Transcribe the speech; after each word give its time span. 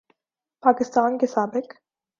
پاکستان 0.63 1.17
کے 1.17 1.27
سابق 1.27 1.73